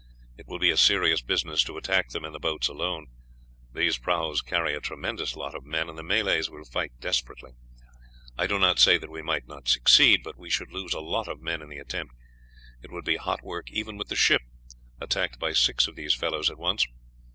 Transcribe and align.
It 0.35 0.47
will 0.47 0.57
be 0.57 0.71
a 0.71 0.77
serious 0.77 1.21
business 1.21 1.63
to 1.65 1.77
attack 1.77 2.09
them 2.09 2.25
in 2.25 2.33
the 2.33 2.39
boats 2.39 2.67
alone; 2.67 3.05
these 3.71 3.99
prahus 3.99 4.41
carry 4.43 4.73
a 4.73 4.79
tremendous 4.79 5.35
lot 5.35 5.53
of 5.53 5.63
men, 5.63 5.87
and 5.89 5.95
the 5.95 6.01
Malays 6.01 6.49
will 6.49 6.63
fight 6.65 6.93
desperately. 6.99 7.51
I 8.35 8.47
do 8.47 8.57
not 8.57 8.79
say 8.79 8.97
that 8.97 9.11
we 9.11 9.21
might 9.21 9.45
not 9.47 9.67
succeed, 9.67 10.21
but 10.23 10.39
we 10.39 10.49
should 10.49 10.71
lose 10.71 10.95
a 10.95 11.01
lot 11.01 11.27
of 11.27 11.39
men 11.39 11.61
in 11.61 11.69
the 11.69 11.77
attempt; 11.77 12.15
it 12.81 12.89
would 12.89 13.05
be 13.05 13.17
hot 13.17 13.43
work 13.43 13.69
even 13.69 13.95
with 13.95 14.07
the 14.07 14.15
ship, 14.15 14.41
attacked 14.99 15.37
by 15.37 15.53
six 15.53 15.87
of 15.87 15.95
these 15.95 16.15
fellows 16.15 16.49
at 16.49 16.57
once. 16.57 16.83